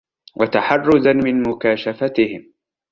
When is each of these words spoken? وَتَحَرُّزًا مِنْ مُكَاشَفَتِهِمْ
وَتَحَرُّزًا 0.35 1.13
مِنْ 1.13 1.43
مُكَاشَفَتِهِمْ 1.43 2.53